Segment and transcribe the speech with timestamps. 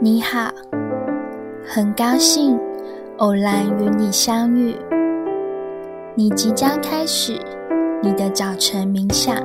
[0.00, 0.48] 你好，
[1.66, 2.56] 很高兴
[3.16, 4.76] 偶然与你相遇。
[6.14, 7.36] 你即将开始
[8.00, 9.42] 你的早晨冥想，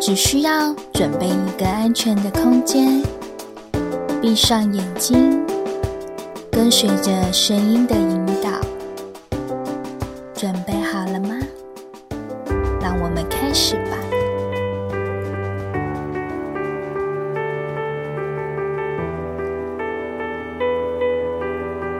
[0.00, 3.02] 只需要准备一个安全的空间，
[4.22, 5.44] 闭上眼睛，
[6.50, 8.58] 跟随着声音的引导。
[10.32, 11.36] 准备好了吗？
[12.80, 14.13] 让我们开始吧。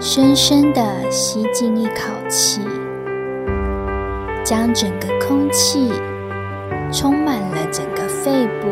[0.07, 2.61] 深深的吸进一口气，
[4.45, 5.91] 将整个空气
[6.93, 8.69] 充满了整个肺部，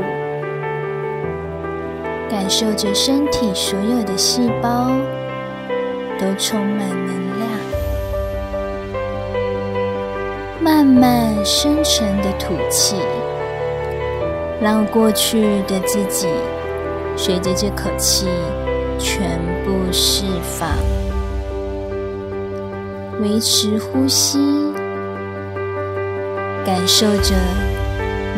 [2.28, 4.90] 感受着身体所有的细胞
[6.20, 7.48] 都充满能量。
[10.60, 12.96] 慢慢深沉的吐气，
[14.60, 16.28] 让过去的自己
[17.16, 18.28] 随着这口气
[18.98, 20.68] 全部释放。
[23.20, 24.38] 维持呼吸，
[26.64, 27.34] 感受着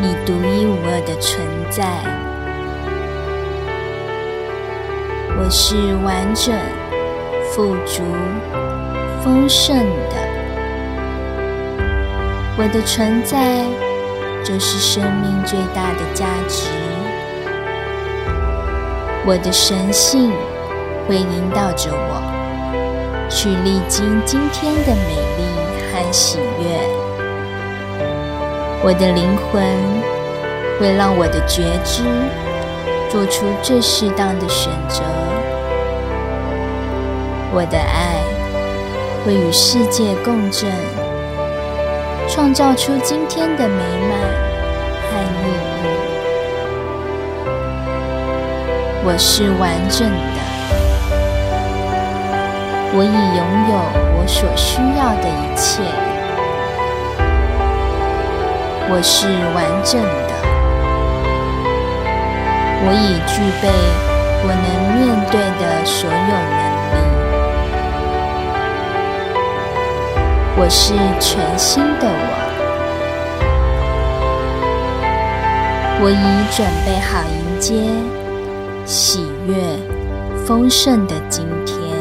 [0.01, 2.03] 你独一无二的存在。
[5.39, 6.53] 我是完整、
[7.51, 8.03] 富足、
[9.23, 10.15] 丰盛的。
[12.57, 13.63] 我的存在
[14.43, 16.69] 就是生命最大的价值。
[19.25, 20.31] 我的神性
[21.07, 22.44] 会引导着我。
[23.29, 25.43] 去历经今天的美丽
[25.91, 26.63] 和喜悦，
[28.83, 29.63] 我的灵魂
[30.79, 32.03] 会让我的觉知
[33.09, 35.01] 做出最适当的选择。
[37.51, 38.21] 我的爱
[39.25, 40.69] 会与世界共振，
[42.29, 44.19] 创造出今天的美满
[45.01, 45.87] 和意义。
[49.03, 50.54] 我是完整的。
[52.97, 53.75] 我已拥有
[54.17, 55.83] 我所需要的一切。
[58.89, 60.35] 我是完整的。
[62.87, 63.67] 我已具备
[64.43, 66.63] 我能面对的所有能
[66.93, 66.95] 力。
[70.57, 72.45] 我是全新的我。
[76.01, 77.73] 我已准备好迎接
[78.85, 79.53] 喜悦、
[80.45, 81.94] 丰盛的今天。